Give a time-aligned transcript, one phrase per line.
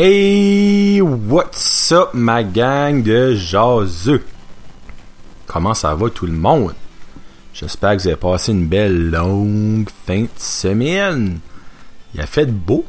[0.00, 4.22] Hey, what's up ma gang de jaseux?
[5.48, 6.74] Comment ça va tout le monde?
[7.52, 11.40] J'espère que vous avez passé une belle longue fin de semaine.
[12.14, 12.84] Il a fait beau.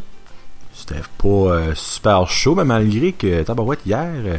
[0.72, 4.38] C'était pas euh, super chaud, mais malgré que tabarouette hier, euh,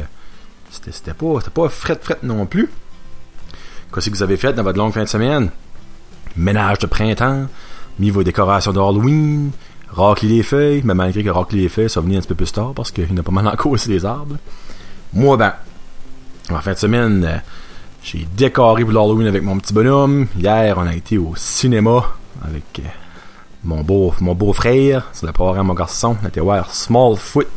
[0.69, 2.69] c'était, pas, pas fret fret non plus.
[3.93, 5.49] Qu'est-ce que vous avez fait dans votre longue fin de semaine?
[6.37, 7.47] Ménage de printemps,
[7.99, 9.51] mis vos décorations d'Halloween,
[9.91, 12.51] racler les feuilles, mais malgré que racler les feuilles, ça venir un petit peu plus
[12.51, 14.37] tard parce qu'il y a pas mal en cause des arbres.
[15.13, 15.53] Moi, ben,
[16.49, 17.37] en fin de semaine, euh,
[18.03, 20.27] j'ai décoré pour l'Halloween avec mon petit bonhomme.
[20.37, 22.05] Hier, on a été au cinéma
[22.43, 22.87] avec euh,
[23.63, 25.09] mon beau mon beau frère.
[25.13, 26.17] C'est le programme mon garçon.
[26.21, 27.47] On a été voir Smallfoot.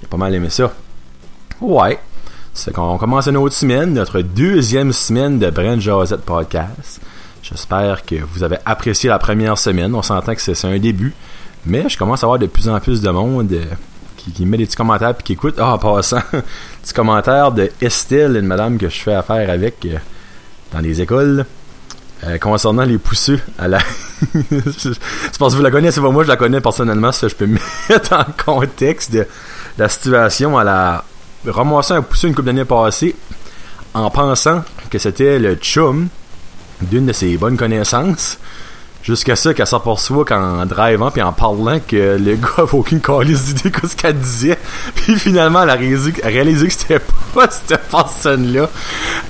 [0.00, 0.72] Il a pas mal aimé ça.
[1.60, 1.98] Ouais.
[2.52, 7.00] C'est qu'on commence une autre semaine, notre deuxième semaine de Brand Josette Podcast.
[7.42, 9.94] J'espère que vous avez apprécié la première semaine.
[9.94, 11.14] On s'entend que c'est un début.
[11.66, 13.64] Mais je commence à avoir de plus en plus de monde euh,
[14.16, 15.56] qui, met des petits commentaires puis qui écoute.
[15.58, 16.20] Ah, en passant,
[16.82, 19.96] petit commentaire de Estelle, une madame que je fais affaire avec euh,
[20.72, 21.46] dans les écoles.
[22.26, 23.78] euh, concernant les pousseux à la.
[24.50, 27.46] je pense que vous la connaissez, pas moi, je la connais personnellement, ça je peux
[27.46, 29.26] me mettre en contexte de
[29.78, 30.60] la situation.
[30.60, 31.04] Elle a
[31.46, 33.14] ramassé un pousseux une couple d'années passée
[33.92, 36.08] en pensant que c'était le chum
[36.80, 38.38] d'une de ses bonnes connaissances.
[39.04, 43.52] Jusqu'à ça qu'elle s'aperçoit qu'en drivant puis en parlant que le gars avait aucune calice
[43.52, 44.58] d'idée que ce qu'elle disait.
[44.94, 47.00] Puis finalement, elle a réalisé, que c'était
[47.34, 48.70] pas cette personne-là.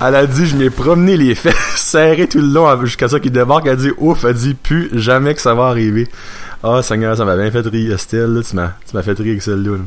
[0.00, 3.32] Elle a dit, je m'ai promené les fesses serrées tout le long jusqu'à ça qu'il
[3.32, 3.66] débarque.
[3.66, 6.08] Elle a dit, ouf, elle dit, plus jamais que ça va arriver.
[6.62, 8.32] Ah, Seigneur, ça m'a bien fait rire, Estelle.
[8.32, 8.42] là.
[8.48, 9.72] Tu m'as, tu m'as fait rire avec celle-là.
[9.72, 9.82] là.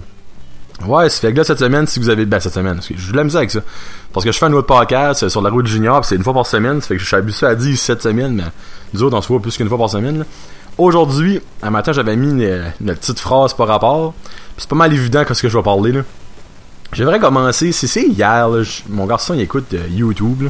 [0.85, 2.25] Ouais, ça fait que là, cette semaine, si vous avez...
[2.25, 3.61] Ben, cette semaine, je voulais me dire avec ça.
[4.13, 6.33] Parce que je fais un autre podcast euh, sur la route junior, c'est une fois
[6.33, 8.43] par semaine, ça fait que je suis habitué à dire cette semaine, mais
[8.93, 10.23] nous autres, on se voit plus qu'une fois par semaine.
[10.77, 14.13] Aujourd'hui, un matin, j'avais mis une, petite phrase par rapport,
[14.57, 16.01] c'est pas mal évident que ce que je vais parler, là.
[16.93, 18.47] J'aimerais commencer, c'est c'est hier,
[18.87, 20.49] mon garçon, il écoute euh, YouTube,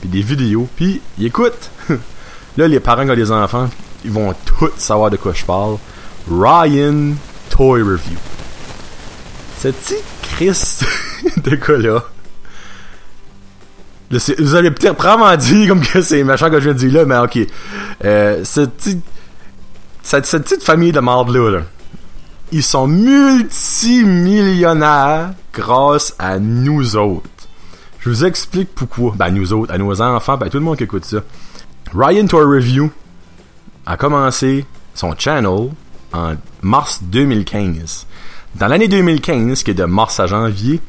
[0.00, 1.70] puis des vidéos, puis il écoute.
[2.56, 3.68] là, les parents qui ont des enfants,
[4.04, 5.76] ils vont tous savoir de quoi je parle.
[6.28, 7.12] Ryan
[7.50, 8.18] Toy Review.
[9.60, 10.80] Ce petit Chris
[11.44, 12.02] de gars-là.
[14.38, 17.04] Vous allez peut-être probablement dire comme que c'est méchant que je viens de dire là,
[17.04, 17.40] mais ok.
[18.06, 19.02] Euh, cette,
[20.02, 21.60] petite famille de marde-là, là,
[22.52, 27.28] ils sont multimillionnaires grâce à nous autres.
[27.98, 29.12] Je vous explique pourquoi.
[29.14, 31.18] Ben, nous autres, à nos enfants, ben, tout le monde qui écoute ça.
[31.94, 32.90] Ryan Tour Review
[33.84, 35.68] a commencé son channel
[36.14, 38.06] en mars 2015.
[38.56, 40.80] Dans l'année 2015, qui est de mars à janvier,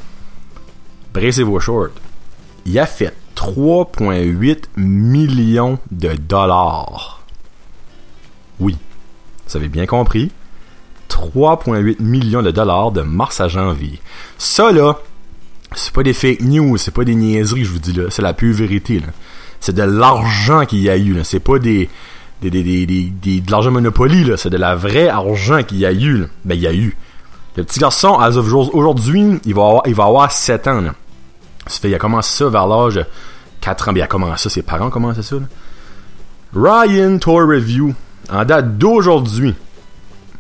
[1.14, 1.90] bracez vos shorts,
[2.66, 7.22] il a fait 3,8 millions de dollars.
[8.60, 8.78] Oui,
[9.48, 10.32] vous avez bien compris.
[11.10, 14.00] 3,8 millions de dollars de mars à janvier.
[14.38, 14.98] Ça, là,
[15.76, 18.04] c'est pas des fake news, c'est pas des niaiseries, je vous dis là.
[18.10, 19.08] C'est la pure vérité, là.
[19.60, 21.24] C'est de l'argent qu'il y a eu, là.
[21.24, 21.90] C'est pas des,
[22.42, 24.38] des, des- des- de l'argent Monopoly, là.
[24.38, 26.26] C'est de la vraie argent qu'il y a eu, là.
[26.46, 26.96] Ben, il y a eu.
[27.58, 28.18] Le petit garçon,
[28.74, 30.84] aujourd'hui, il va avoir, il va avoir 7 ans,
[31.84, 33.06] il a commencé ça vers l'âge de
[33.60, 33.94] 4 ans.
[33.94, 35.48] Ben, il a commencé ça, ses parents commencé ça, là.
[36.54, 37.94] Ryan Tour Review,
[38.30, 39.56] en date d'aujourd'hui,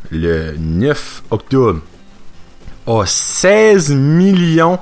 [0.10, 1.80] le 9 octobre,
[2.88, 4.80] a 16 millions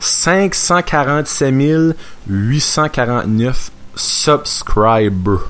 [0.00, 1.96] 547
[2.26, 5.40] 849 subscribers.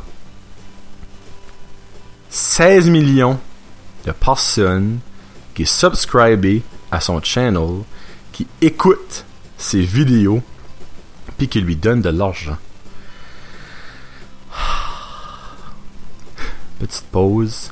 [2.29, 3.39] 16 millions
[4.07, 4.99] de personnes
[5.63, 7.85] qui subscribent à son channel,
[8.33, 9.25] qui écoutent
[9.57, 10.43] ses vidéos,
[11.39, 12.57] puis qui lui donnent de l'argent.
[16.81, 17.71] Petite pause.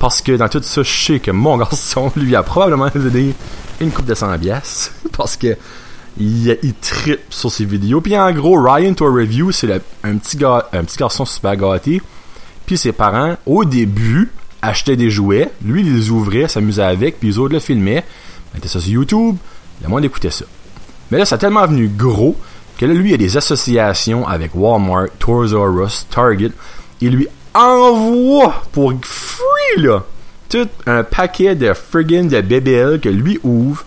[0.00, 3.32] Parce que dans tout ça, je sais que mon garçon lui a probablement donné
[3.80, 4.92] une coupe de 100 piastres.
[5.16, 5.56] Parce que
[6.18, 8.00] il, il tripe sur ses vidéos.
[8.00, 12.02] Puis en gros, Ryan Tour Review, c'est un, petit un petit garçon super gâté.
[12.66, 14.32] Puis ses parents, au début,
[14.62, 15.50] achetaient des jouets.
[15.64, 17.18] Lui, il les ouvrait, s'amusait avec.
[17.18, 18.04] Puis les autres le filmaient.
[18.54, 19.36] Mettaient ça sur YouTube.
[19.82, 20.44] Le monde écoutait ça.
[21.10, 22.36] Mais là, ça a tellement venu gros
[22.78, 25.54] que là, lui, il a des associations avec Walmart, Toys
[26.10, 26.52] Target.
[27.00, 30.04] Il lui envoie pour free, là,
[30.48, 33.84] tout un paquet de friggin' de BBL que lui ouvre.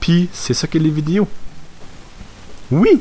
[0.00, 1.28] Puis, c'est ça que les vidéos.
[2.70, 3.00] Oui,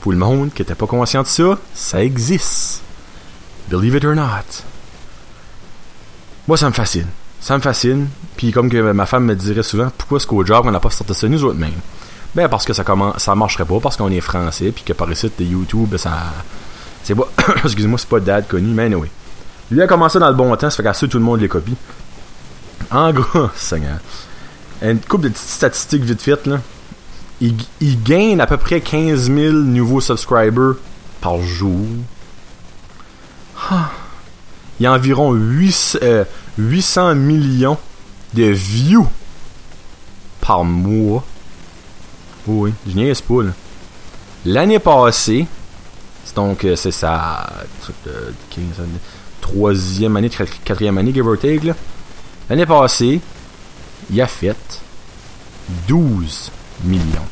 [0.00, 2.82] pour le monde qui était pas conscient de ça, ça existe.
[3.70, 4.64] Believe it or not.
[6.46, 7.06] Moi, ça me fascine.
[7.40, 8.08] Ça me fascine.
[8.36, 10.90] Puis comme que ma femme me dirait souvent, pourquoi est-ce qu'au job, on n'a pas
[10.90, 11.72] sorti ça nous autres mêmes?
[12.34, 15.10] Ben, parce que ça commence, ça marcherait pas, parce qu'on est français, puis que par
[15.10, 16.32] ici, de YouTube, ça...
[17.02, 17.28] C'est pas...
[17.64, 19.10] Excusez-moi, c'est pas dad connu, mais anyway.
[19.70, 21.76] Lui a commencé dans le bon temps, ça fait qu'à tout le monde les copie.
[22.90, 23.98] En gros, Seigneur.
[24.82, 26.60] Une couple de petites statistiques vite faites, là.
[27.40, 30.74] Il, il gagne à peu près 15 000 nouveaux subscribers
[31.20, 31.86] par jour.
[34.80, 36.24] Il y a environ 8, euh,
[36.58, 37.78] 800 millions
[38.34, 39.08] de views
[40.40, 41.24] par mois.
[42.46, 43.42] Oui, je niaise pas.
[44.44, 45.46] L'année passée,
[46.24, 47.46] c'est donc euh, c'est sa
[48.08, 48.98] euh, 15 années,
[49.40, 51.72] troisième année, quat- quatrième année, give or take.
[52.50, 53.20] L'année passée,
[54.10, 54.56] il a fait
[55.88, 56.50] 12
[56.84, 57.26] millions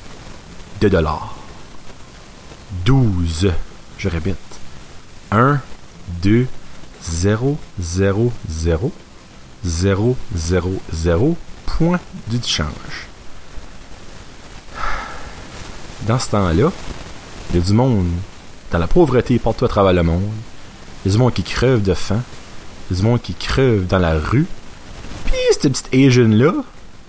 [0.80, 1.34] de dollars.
[2.84, 3.52] 12.
[3.98, 4.36] Je répète.
[5.30, 5.60] 1,
[6.22, 6.48] 2, 0,
[7.10, 8.92] 0, 0, 0,
[9.64, 10.16] 0,
[10.92, 13.08] 0, point du change.
[16.06, 16.70] Dans ce temps-là,
[17.50, 18.08] il y a du monde
[18.70, 20.30] dans la pauvreté partout à travers le monde.
[21.04, 22.22] Il y a du monde qui creuve de faim.
[22.90, 24.46] Il y a du monde qui creuve dans la rue.
[25.24, 26.54] Puis cette petite Asian-là,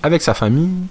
[0.04, 0.88] avec sa famille,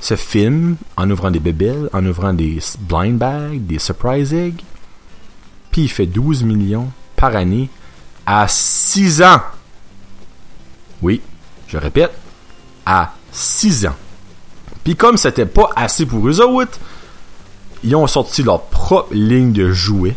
[0.00, 4.62] se filme en ouvrant des bébelles, en ouvrant des blind bags, des surprise eggs.
[5.70, 7.68] Puis il fait 12 millions par année
[8.30, 9.40] à 6 ans.
[11.00, 11.22] Oui,
[11.66, 12.12] je répète,
[12.84, 13.96] à 6 ans.
[14.84, 16.38] Puis comme c'était pas assez pour eux
[17.82, 20.14] ils ont sorti leur propre ligne de jouets.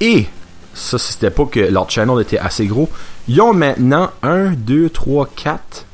[0.00, 0.28] Et,
[0.72, 2.88] ça c'était pas que leur channel était assez gros,
[3.26, 5.86] ils ont maintenant 1, 2, 3, 4,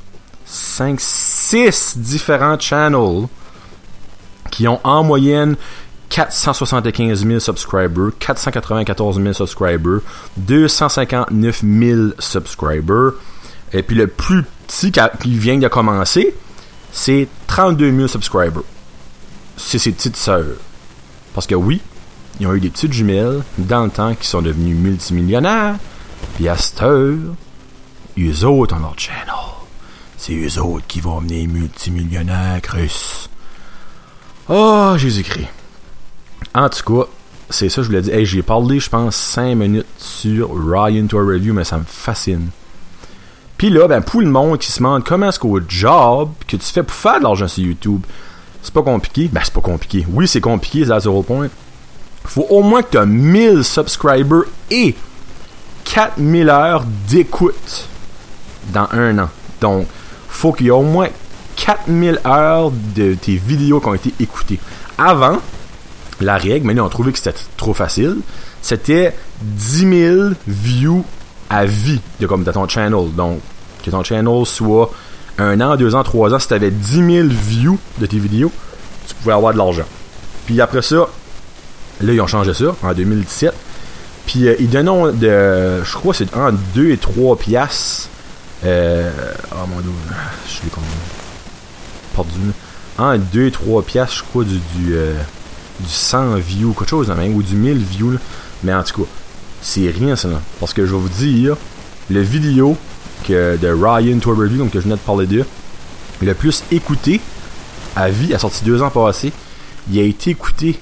[0.45, 3.27] 5, 6 différents channels
[4.51, 5.57] qui ont en moyenne
[6.17, 10.01] 475 000 subscribers, 494 000 subscribers,
[10.39, 13.13] 259 000 subscribers.
[13.75, 16.35] Et puis le plus petit qui vient de commencer,
[16.91, 18.63] c'est 32 000 subscribers.
[19.59, 20.57] C'est ses petites sœurs.
[21.35, 21.83] Parce que oui,
[22.41, 25.77] ils ont eu des petites jumelles dans le temps qui sont devenues multimillionnaires.
[26.37, 27.19] Puis à cette heure,
[28.19, 29.35] eux autres ont leur channel.
[30.17, 33.29] C'est eux autres qui vont venir multimillionnaires, Chris.
[34.49, 35.56] Oh, Jésus-Christ.
[36.55, 37.09] En tout cas,
[37.51, 38.11] c'est ça, je vous l'ai dit.
[38.11, 42.49] Hey, j'ai parlé, je pense, 5 minutes sur Ryan Tour Review, mais ça me fascine.
[43.57, 46.67] Puis là, ben, pour le monde qui se demande comment est-ce qu'au job que tu
[46.67, 48.03] fais pour faire de l'argent sur YouTube,
[48.63, 49.29] c'est pas compliqué?
[49.33, 50.07] Ben, c'est pas compliqué.
[50.11, 51.49] Oui, c'est compliqué, that's the whole point.
[52.25, 54.95] Faut au moins que tu aies 1000 subscribers et
[55.85, 57.89] 4000 heures d'écoute
[58.75, 59.31] dans un an.
[59.61, 59.87] Donc,
[60.29, 61.09] faut qu'il y ait au moins
[61.57, 64.59] 4000 heures de tes vidéos qui ont été écoutées.
[64.99, 65.39] Avant,
[66.21, 68.17] la règle, mais nous on trouvait que c'était trop facile,
[68.63, 71.05] c'était 10 000 views
[71.51, 73.15] à vie de, comme, de ton channel.
[73.15, 73.41] Donc,
[73.85, 74.91] que ton channel soit
[75.39, 78.51] un an, deux ans, trois ans, si tu avais 10 000 views de tes vidéos,
[79.07, 79.85] tu pouvais avoir de l'argent.
[80.47, 81.09] Puis après ça,
[82.01, 83.53] là, ils ont changé ça en 2017.
[84.27, 88.09] Puis euh, ils donnent de, je crois, c'est entre 2 et 3 piastres.
[88.65, 89.11] Euh,
[89.53, 89.91] oh mon dieu,
[90.49, 90.83] je l'ai comme
[92.15, 92.53] perdu.
[92.99, 95.15] En 2 et 3 piastres, je crois, du, du, euh,
[95.81, 98.13] du 100 views, quelque chose ou du 1000 views.
[98.13, 98.19] là.
[98.63, 99.09] Mais en tout cas,
[99.61, 100.29] c'est rien ça.
[100.61, 101.57] Parce que je vais vous dire,
[102.11, 102.77] le vidéo
[103.25, 105.45] que de Ryan Tour Review, donc que je venais de parler de,
[106.23, 107.21] le plus écouté
[107.95, 109.33] à vie, a sorti deux ans passés,
[109.91, 110.79] il a été écouté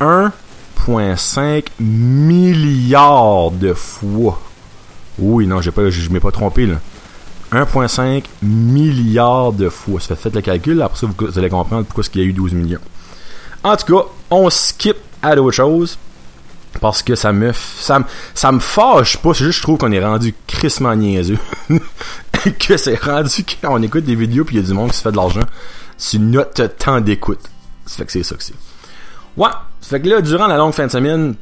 [0.00, 4.40] 1,5 milliard de fois.
[5.18, 6.76] Oui, non, j'ai pas, je, je m'ai pas trompé là.
[7.52, 10.00] 1,5 milliard de fois.
[10.00, 12.26] Ça fait faites le calcul, après ça vous, vous allez comprendre pourquoi il y a
[12.26, 12.80] eu 12 millions.
[13.64, 15.98] En tout cas, on skip à d'autres choses.
[16.80, 18.04] Parce que ça me, ça me,
[18.34, 21.38] ça me fâche pas, c'est juste je trouve qu'on est rendu crissement niaiseux.
[22.58, 25.02] que c'est rendu qu'on écoute des vidéos puis il y a du monde qui se
[25.02, 25.44] fait de l'argent
[25.96, 27.40] sur notre temps d'écoute.
[27.86, 28.54] Ça fait que c'est ça que c'est.
[29.36, 31.36] Ouais, ça fait que là, durant la longue fin de semaine,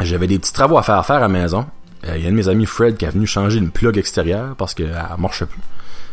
[0.00, 1.64] j'avais des petits travaux à faire faire à la maison.
[2.06, 3.96] Euh, Il y a un de mes amis, Fred, qui est venu changer une plug
[3.96, 5.60] extérieure parce qu'elle marche plus.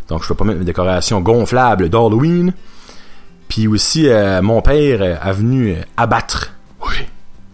[0.07, 2.53] Donc, je peux pas mettre mes décorations gonflables d'Halloween.
[3.47, 6.51] Puis aussi, euh, mon père a venu abattre.
[6.81, 6.95] Oui.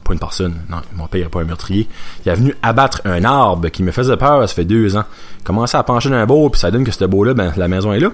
[0.03, 0.55] Pas une personne.
[0.69, 1.87] Non, mon père n'est pas un meurtrier.
[2.25, 5.03] Il est venu abattre un arbre qui me faisait peur, ça fait deux ans.
[5.39, 7.93] Il commençait à pencher d'un beau, puis ça donne que ce beau-là, ben, la maison
[7.93, 8.09] est là.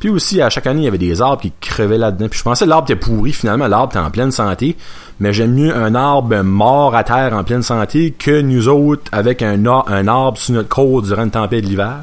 [0.00, 2.28] Puis aussi, à chaque année, il y avait des arbres qui crevaient là-dedans.
[2.30, 3.32] Puis je pensais que l'arbre était pourri.
[3.34, 4.76] Finalement, l'arbre était en pleine santé.
[5.20, 9.42] Mais j'aime mieux un arbre mort à terre en pleine santé que nous autres avec
[9.42, 11.96] un, ar- un arbre sous notre côte durant une tempête de l'hiver.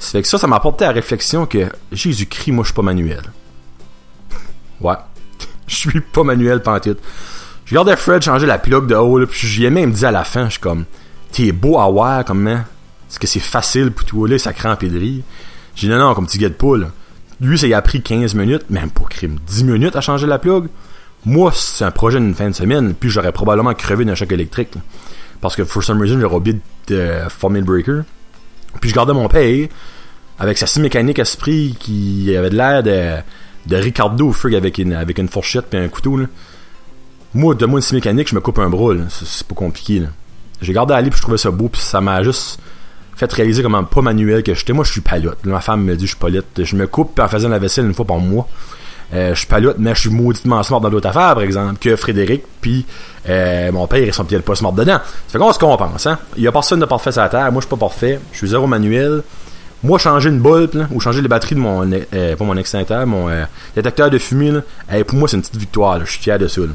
[0.00, 2.74] Ça fait que ça, ça m'a apporté à la réflexion que Jésus-Christ, moi, je suis
[2.74, 3.22] pas manuel.
[4.84, 4.96] Ouais.
[5.66, 6.98] Je suis pas manuel pantoute.
[7.64, 10.10] Je regardais Fred changer la plug de haut, là, puis j'y ai même dit à
[10.10, 10.84] la fin, je suis comme,
[11.32, 12.60] t'es beau à voir, comment?
[13.08, 15.22] Est-ce que c'est facile pour toi, là, ça crampé de rire?
[15.74, 16.88] J'ai dit, non, non, comme petit gars de poule.
[17.40, 20.38] Lui, ça y a pris 15 minutes, même pas crime, 10 minutes à changer la
[20.38, 20.68] plug.
[21.24, 24.74] Moi, c'est un projet d'une fin de semaine, puis j'aurais probablement crevé d'un choc électrique,
[24.74, 24.82] là.
[25.40, 28.02] Parce que, for some reason, j'aurais oublié de euh, former le breaker.
[28.80, 29.68] Puis je gardais mon paye.
[30.38, 33.22] avec sa scie mécanique esprit qui avait de l'air de,
[33.66, 36.16] de Ricardo Frig avec une, avec une fourchette et un couteau.
[36.16, 36.26] Là.
[37.34, 38.94] Moi, de moi une mécanique, je me coupe un bras.
[39.08, 40.02] C'est pas compliqué.
[40.60, 42.60] J'ai gardé aller puis je trouvais ça beau puis ça m'a juste
[43.16, 44.72] fait réaliser comment pas manuel que j'étais.
[44.72, 45.38] Moi, je suis palote.
[45.44, 46.46] Ma femme me dit je suis palote.
[46.62, 48.48] Je me coupe en faisant la vaisselle une fois par mois.
[49.12, 51.94] Euh, je suis palote, mais je suis mauditement smart dans d'autres affaires, par exemple, que
[51.94, 52.84] Frédéric, puis
[53.28, 54.98] euh, mon père, ils sont peut-être pas smart dedans.
[55.28, 56.18] Ça fait qu'on se hein.
[56.36, 57.52] Il y a personne de parfait sur la terre.
[57.52, 58.18] Moi, je suis pas parfait.
[58.32, 59.22] Je suis zéro manuel.
[59.84, 63.28] Moi, changer une bulbe, ou changer les batteries de mon, euh, pas mon extincteur, mon
[63.28, 63.44] euh,
[63.76, 64.60] détecteur de fumée,
[65.06, 66.00] pour moi, c'est une petite victoire.
[66.00, 66.62] Je suis fier de ça.
[66.62, 66.68] tu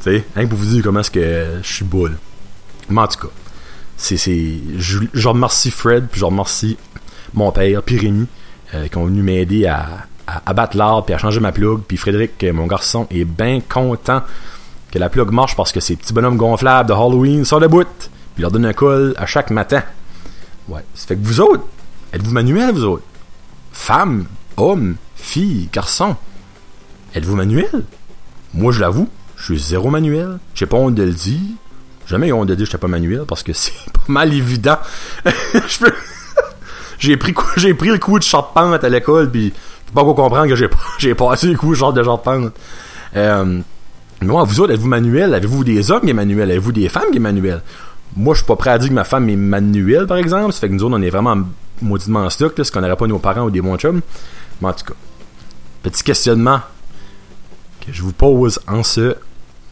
[0.00, 2.16] sais, hein, pour vous dire comment est-ce que je suis boule.
[2.88, 3.32] Mais en tout cas,
[3.98, 6.78] c'est, je, remercie Fred, puis je remercie
[7.34, 8.26] mon père, puis Rémi,
[8.74, 11.82] euh, qui ont venu m'aider à, à, battre l'arbre, puis à changer ma plug.
[11.86, 14.22] Puis Frédéric, mon garçon, est bien content
[14.90, 17.84] que la plug marche parce que ces petits bonhommes gonflables de Halloween sont debout.
[18.34, 19.82] Puis leur donne un col à chaque matin.
[20.68, 20.80] Ouais.
[20.94, 21.64] Ça fait que vous autres,
[22.12, 23.04] êtes-vous manuel, vous autres?
[23.72, 24.26] Femmes,
[24.56, 26.16] hommes, filles, garçons.
[27.14, 27.84] Êtes-vous manuel?
[28.54, 30.38] Moi, je l'avoue, je suis zéro manuel.
[30.54, 31.40] J'ai pas honte de le dire.
[32.06, 34.78] Jamais eu honte de dire que j'étais pas manuel parce que c'est pas mal évident.
[35.24, 35.92] je peux...
[36.98, 39.52] j'ai pris j'ai pris le coup de charpente à l'école puis
[39.94, 42.52] pas qu'on comprendre que j'ai j'ai passé le coup genre de charpente.
[43.16, 43.60] Euh,
[44.22, 45.34] moi, vous autres, êtes-vous manuel?
[45.34, 46.10] Avez-vous des hommes qui?
[46.10, 47.62] Avez-vous des femmes qui manuelles?
[48.16, 50.52] Moi, je suis pas prêt à dire que ma femme est manuelle, par exemple.
[50.52, 51.36] Ça fait que nous autres, on est vraiment
[51.82, 54.00] mauditement en stock, ce qu'on n'aurait pas nos parents ou des bons chums.
[54.60, 54.94] Mais en tout cas,
[55.82, 56.60] petit questionnement
[57.84, 59.16] que je vous pose en ce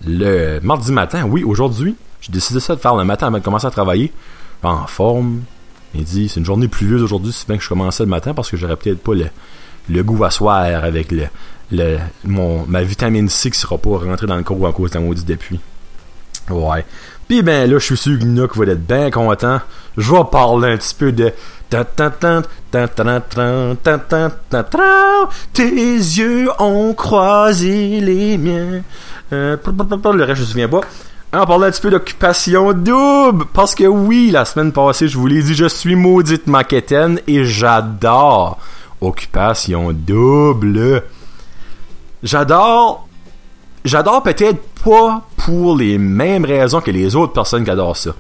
[0.07, 1.25] le mardi matin.
[1.25, 4.13] Oui, aujourd'hui, j'ai décidé ça de faire le matin avant de commencer à travailler.
[4.63, 5.41] En forme.
[5.95, 8.51] Il dit, c'est une journée pluvieuse aujourd'hui, c'est bien que je commençais le matin parce
[8.51, 9.27] que j'aurais peut-être pas le,
[9.89, 11.25] le goût à soir avec le,
[11.73, 15.01] le, mon, ma vitamine C qui sera pas rentrée dans le corps à cause d'un
[15.01, 15.59] maudit depuis.
[16.49, 16.85] Ouais.
[17.31, 19.61] Puis ben là, je suis sûr que Nook va être bien content.
[19.97, 21.33] Je vais parler un petit peu de
[25.53, 28.83] tes yeux ont croisé les miens.
[29.33, 30.81] Euh, le reste, je me souviens pas.
[31.33, 33.45] On parler un petit peu d'occupation double.
[33.53, 37.45] Parce que oui, la semaine passée, je vous l'ai dit, je suis maudite maquetaine et
[37.45, 38.59] j'adore
[39.01, 41.05] occupation double.
[42.25, 43.07] J'adore.
[43.85, 48.15] J'adore peut-être pas pour les mêmes raisons que les autres personnes qui adorent ça.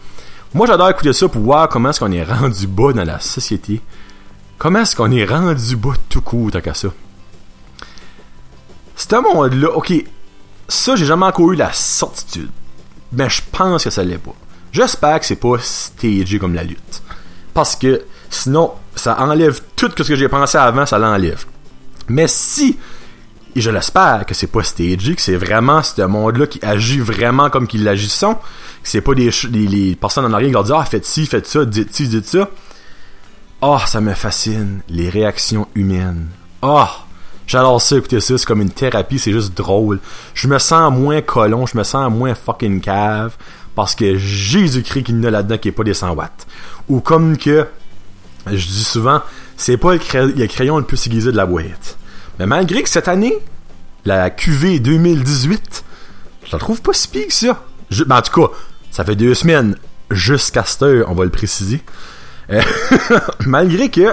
[0.54, 3.80] Moi, j'adore écouter ça pour voir comment est-ce qu'on est rendu bas dans la société.
[4.58, 6.88] Comment est-ce qu'on est rendu bas tout court, tant qu'à ça.
[8.96, 9.92] C'est un monde-là, ok,
[10.68, 12.50] ça, j'ai jamais encore eu la certitude.
[13.12, 14.34] Mais je pense que ça l'est pas.
[14.72, 17.02] J'espère que c'est pas stagé comme la lutte.
[17.54, 21.44] Parce que sinon, ça enlève tout ce que j'ai pensé avant, ça l'enlève.
[22.08, 22.78] Mais si,
[23.54, 27.50] et je l'espère que c'est pas stagé, que c'est vraiment ce monde-là qui agit vraiment
[27.50, 30.84] comme qu'ils l'agissent, que c'est pas des, les personnes en arrière qui leur disent Ah,
[30.84, 32.48] faites ci, faites ça, dites ci, dites ça.
[33.62, 36.28] Ah, oh, ça me fascine, les réactions humaines.
[36.62, 37.02] Ah, oh,
[37.46, 40.00] j'adore ça, écouter ça, c'est comme une thérapie, c'est juste drôle.
[40.34, 43.36] Je me sens moins colon, je me sens moins fucking cave,
[43.74, 46.46] parce que Jésus-Christ qui n'a là-dedans qui est pas des 100 watts.
[46.88, 47.66] Ou comme que
[48.46, 49.20] je dis souvent,
[49.56, 51.98] c'est pas le, crayon le plus aiguisé de la boîte.
[52.40, 53.38] Mais malgré que cette année,
[54.06, 55.84] la QV 2018,
[56.46, 57.62] je la trouve pas si pire que ça.
[58.06, 58.54] Ben, en tout cas,
[58.90, 59.76] ça fait deux semaines
[60.10, 61.82] jusqu'à cette heure, on va le préciser.
[62.50, 62.62] Euh,
[63.46, 64.06] malgré que je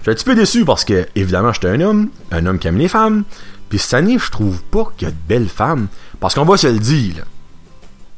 [0.00, 2.78] suis un petit peu déçu parce que, évidemment, j'étais un homme, un homme qui aime
[2.78, 3.24] les femmes.
[3.68, 5.88] Puis cette année, je trouve pas qu'il y a de belles femmes.
[6.20, 7.26] Parce qu'on va se le dire,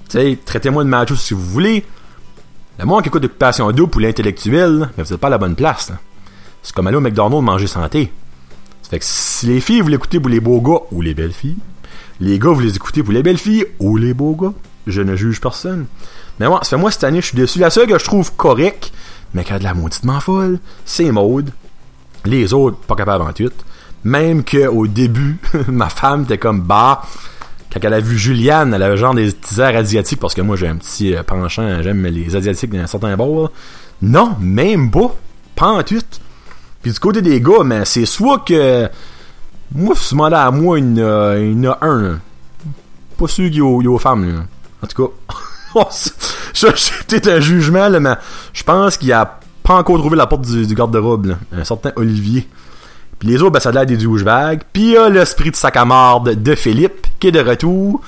[0.08, 1.84] Tu sais, traitez-moi de macho si vous voulez.
[2.78, 5.56] Le monde qui écoute d'occupation double pour l'intellectuel, mais vous n'êtes pas à la bonne
[5.56, 5.90] place.
[6.62, 8.12] C'est comme aller au McDonald's manger santé.
[8.90, 11.56] Fait que si les filles vous l'écoutez pour les beaux gars ou les belles filles,
[12.20, 14.52] les gars vous les écoutez pour les belles filles ou les beaux gars,
[14.86, 15.86] je ne juge personne.
[16.38, 17.58] Mais moi, ça fait moi cette année, je suis déçu.
[17.58, 18.92] La seule que je trouve correct,
[19.34, 21.50] mais qui a de la mauditement folle, c'est Maude.
[22.24, 23.50] Les autres, pas capables en tout.
[24.04, 25.38] Même qu'au début,
[25.68, 27.02] ma femme était comme bah
[27.72, 30.68] quand elle a vu Juliane, elle avait genre des petits asiatiques, parce que moi j'ai
[30.68, 33.50] un petit euh, penchant, j'aime les asiatiques d'un certain bord.
[34.00, 35.14] Non, même pas.
[35.54, 36.00] Pas en tout.
[36.86, 38.88] Puis du côté des gars, mais c'est soit que.
[39.74, 42.20] Moi, si tu à moi, il y en a, y un.
[43.18, 44.32] Pas sûr qu'il y, a aux femmes.
[44.32, 44.44] Là.
[44.80, 45.34] En tout cas.
[45.90, 48.14] c'est peut-être un jugement, là, mais
[48.52, 51.34] je pense qu'il a pas encore trouvé la porte du, garde-robe.
[51.50, 52.46] Un certain Olivier.
[53.18, 54.62] Puis les autres, ben, ça a l'air des douchebags.
[54.72, 58.00] Puis il y a l'esprit de sac à marde de Philippe, qui est de retour.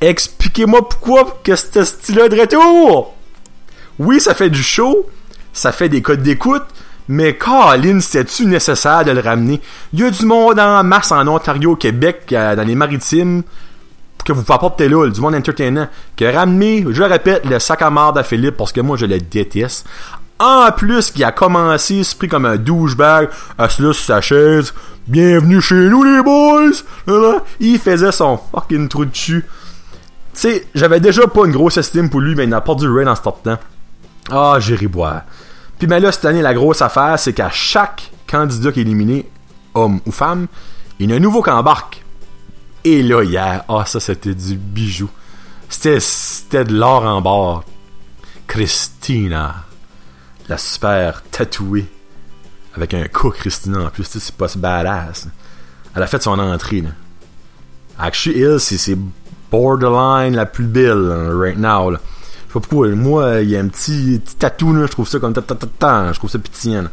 [0.00, 3.14] Expliquez-moi pourquoi que ce style-là de retour!
[4.00, 5.06] Oui, ça fait du show,
[5.52, 6.64] ça fait des codes d'écoute,
[7.08, 9.60] mais Colin, c'était-tu nécessaire de le ramener?
[9.92, 13.42] Il y a du monde en masse en Ontario, Québec, euh, dans les maritimes,
[14.24, 17.90] que vous pouvez apporter là, du monde entertainant, que ramener, je répète, le sac à
[17.90, 19.86] marde à Philippe, parce que moi, je le déteste.
[20.38, 24.72] En plus, qui a commencé, se pris comme un douchebag, assis là sur sa chaise.
[25.06, 27.42] Bienvenue chez nous, les boys!
[27.58, 29.44] Il faisait son fucking trou de cul.
[29.44, 29.48] Tu
[30.34, 33.06] sais, j'avais déjà pas une grosse estime pour lui, mais il n'a pas du rain
[33.06, 33.58] en ce temps.
[34.30, 35.22] Ah, j'ai ri boire.
[35.78, 39.28] Puis ben là, cette année, la grosse affaire, c'est qu'à chaque candidat qui est éliminé,
[39.74, 40.48] homme ou femme,
[40.98, 42.04] il y a un nouveau qui embarque.
[42.84, 45.08] Et là, hier, ah, ça, c'était du bijou.
[45.68, 47.64] C'était, de l'or en bord.
[48.46, 49.64] Christina.
[50.48, 51.86] La super tatouée.
[52.74, 54.04] Avec un coup Christina en plus.
[54.04, 55.28] C'est pas ce badass.
[55.94, 56.90] Elle a fait son entrée, là.
[57.98, 58.96] Actually, Hill, c'est, c'est
[59.50, 62.00] borderline la plus belle, hein, right now, là.
[62.58, 62.88] Je pas pourquoi.
[62.88, 64.86] Moi, il y a un petit, tatou, là.
[64.86, 65.42] Je trouve ça comme ta,
[66.12, 66.84] Je trouve ça pétillant,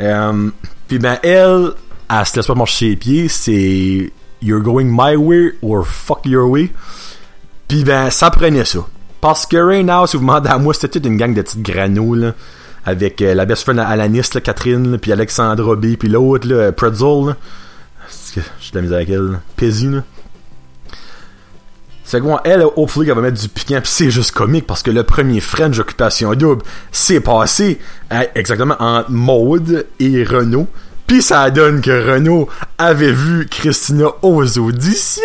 [0.00, 0.50] euh,
[0.88, 1.72] Puis ben, elle,
[2.10, 3.28] elle se laisse pas marcher ses pieds.
[3.28, 4.12] C'est
[4.42, 6.70] You're going my way or fuck your way.
[7.68, 8.80] Puis ben, ça prenait ça.
[9.20, 11.62] Parce que right now, si vous demandez à moi, c'était toute une gang de petites
[11.62, 12.34] granules,
[12.84, 17.26] avec euh, la best friend Alanis, là, Catherine, puis Alexandra B, puis l'autre, là, Pretzel.
[17.26, 17.36] Là.
[18.60, 19.32] J'ai de la avec elle.
[19.32, 19.40] Là.
[19.60, 20.02] Là.
[22.08, 24.92] C'est moi, elle, hopefully, qu'elle va mettre du piquant, pis c'est juste comique parce que
[24.92, 27.80] le premier French Occupation Double s'est passé
[28.36, 30.68] exactement entre Maude et Renault.
[31.08, 32.48] Puis ça donne que Renault
[32.78, 35.22] avait vu Christina aux auditions,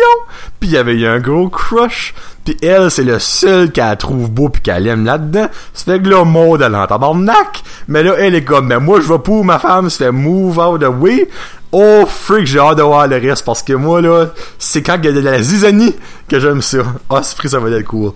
[0.58, 4.28] puis il y avait eu un gros crush, puis elle, c'est le seul qu'elle trouve
[4.28, 5.48] beau puis qu'elle aime là-dedans.
[5.74, 7.62] Ça fait que là, Maud, elle en tabarnak.
[7.86, 10.58] Mais là, elle est comme, mais moi, je vais pour ma femme se fait move
[10.58, 11.28] out the way.
[11.72, 14.26] Oh, freak, j'ai hâte de voir le reste parce que moi, là,
[14.58, 15.94] c'est quand il y a de la zizanie
[16.28, 16.78] que j'aime ça.
[17.08, 18.12] Ah, oh, ce ça va être cool.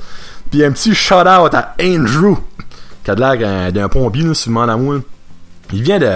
[0.51, 2.37] Puis un petit shout-out à Andrew,
[3.03, 5.01] qui a de l'air d'un pompier, là, si à moi.
[5.73, 6.11] Il vient de.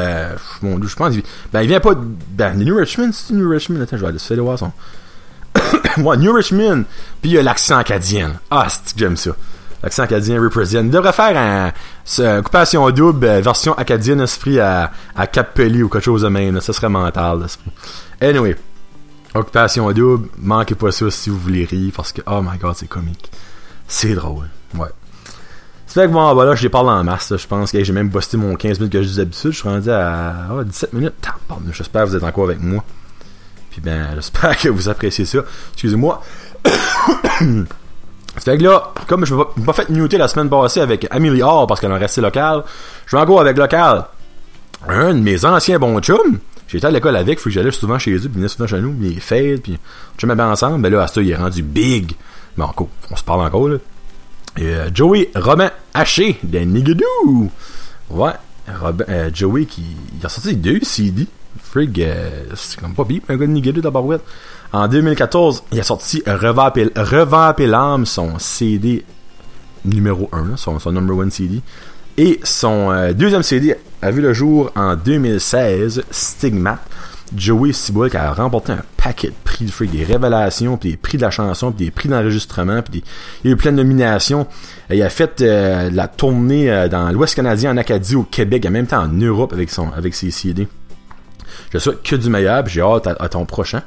[0.63, 1.15] Mon je pense.
[1.53, 2.01] Ben, il vient pas de.
[2.31, 3.81] Ben, New Richmond, c'est New Richmond?
[3.81, 4.71] Attends, je vais aller de voir son.
[5.97, 6.85] Moi, New Richmond.
[7.21, 8.35] Puis il y a l'accent acadien.
[8.51, 9.33] Ah, c'est que j'aime ça.
[9.83, 10.85] L'accent acadien represent.
[10.85, 11.73] Il devrait faire un,
[12.19, 16.29] une occupation double, euh, version acadienne esprit à, à Cap Pelli ou quelque chose de
[16.29, 16.61] même.
[16.61, 17.47] Ça serait mental.
[18.21, 18.57] Anyway.
[19.35, 22.89] Occupation double, manquez pas ça si vous voulez rire parce que, oh my god, c'est
[22.89, 23.31] comique.
[23.87, 24.49] C'est drôle.
[24.75, 24.89] Ouais.
[25.87, 27.33] C'est fait que bon, bah là, je les parle en masse.
[27.37, 29.53] Je pense que j'ai même busté mon 15 minutes que je d'habitude.
[29.53, 31.15] Je suis rendu à 17 minutes.
[31.73, 32.85] J'espère que vous êtes encore avec moi.
[33.71, 35.39] Puis ben, j'espère que vous appréciez ça.
[35.73, 36.23] Excusez-moi.
[38.45, 41.67] fait que là, comme je m'ai pas fait muter la semaine passée avec Amelie Hall
[41.67, 42.65] parce qu'elle a resté local,
[43.07, 44.07] je vais encore avec local.
[44.89, 46.39] Un de mes anciens bons chums.
[46.69, 49.21] J'étais à l'école avec, faut que j'allais souvent chez eux, puis souvent chez nous, il
[49.21, 49.77] fait, puis
[50.23, 50.79] on bien ensemble.
[50.79, 52.13] Mais là, à ça, il est rendu big.
[52.57, 52.87] Bon, cool.
[53.11, 53.79] On se parle encore, là.
[54.61, 57.51] Euh, Joey Robin Haché de Nigadoo.
[58.11, 58.33] Ouais,
[59.09, 59.83] euh, Joey qui
[60.19, 61.27] il a sorti deux CD.
[61.63, 64.13] Frig, euh, c'est comme pas bip, un gars de Nigadoo d'abord.
[64.73, 69.05] En 2014, il a sorti Revamper l'âme, son CD
[69.85, 71.61] numéro 1, son, son number one CD.
[72.17, 76.79] Et son deuxième CD a vu le jour en 2016, Stigmat.
[77.37, 81.23] Joey Siboy qui a remporté un paquet de prix de des révélations, des prix de
[81.23, 83.05] la chanson, des prix d'enregistrement, puis
[83.45, 84.47] il y a eu plein de nominations.
[84.91, 88.71] Il a fait euh, la tournée euh, dans l'Ouest canadien, en Acadie, au Québec, en
[88.71, 90.67] même temps en Europe avec son avec ses CD.
[91.73, 93.83] Je souhaite que du meilleur, puis j'ai hâte à, ton prochain.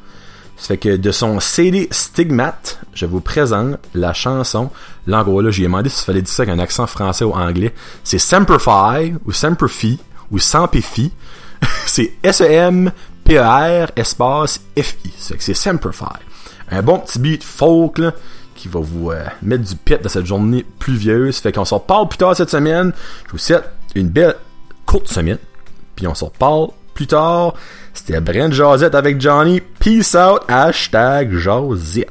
[0.58, 4.70] Ça fait que de son CD Stigmat, je vous présente la chanson.
[5.08, 7.74] Là, là, j'ai demandé s'il fallait dire ça avec un accent français ou anglais.
[8.04, 10.00] C'est Semperfi, ou Semperfi,
[10.32, 11.12] ou Semperfi.
[11.86, 12.92] c'est S-E-M
[13.24, 15.14] P-E-R espace F-I.
[15.18, 16.06] C'est Semperfi.
[16.70, 18.14] Un bon petit beat folk là,
[18.56, 21.38] qui va vous euh, mettre du pit dans cette journée pluvieuse.
[21.38, 22.94] Fait qu'on s'en parle plus tard cette semaine.
[23.28, 24.36] Je vous souhaite une belle
[24.86, 25.40] courte semaine.
[25.96, 27.54] Puis on s'en parle plus tard.
[27.94, 29.62] C'était Brent Josette avec Johnny.
[29.80, 30.42] Peace out.
[30.48, 32.10] Hashtag Josette.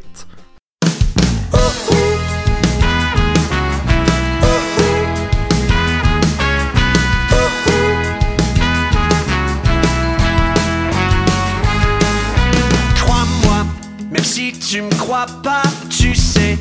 [14.73, 16.57] tu me crois pas, tu sais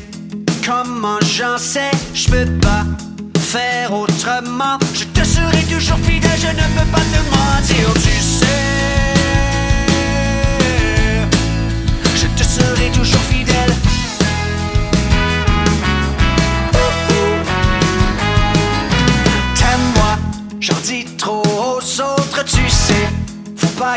[0.66, 2.84] comment j'en sais, je peux pas
[3.38, 4.76] faire autrement.
[4.92, 8.71] Je te serai toujours fidèle, je ne peux pas te mentir, tu sais.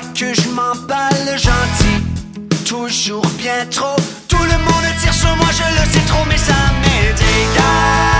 [0.01, 2.03] Que je m'emballe gentil
[2.65, 3.95] toujours bien trop.
[4.27, 8.14] Tout le monde tire sur moi, je le sais trop, mais ça m'est.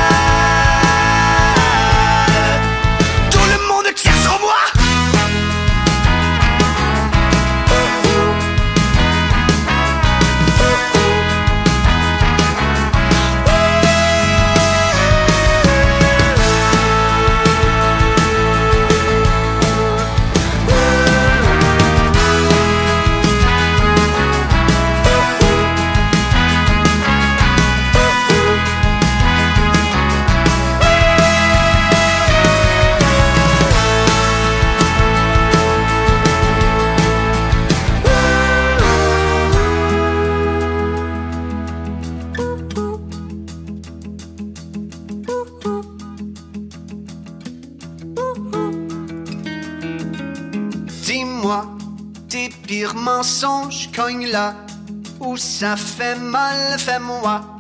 [55.20, 57.56] où ça fait mal, fais-moi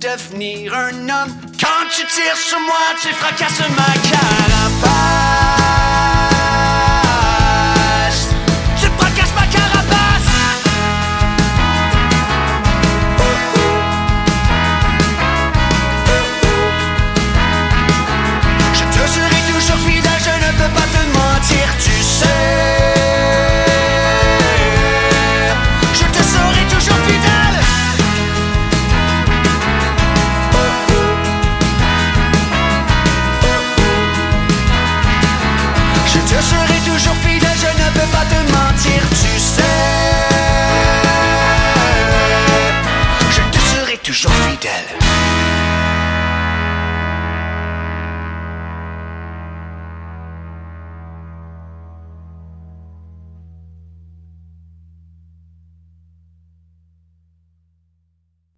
[0.00, 1.32] devenir un homme.
[1.60, 4.61] Quand tu tires sur moi, tu fracasses ma cara.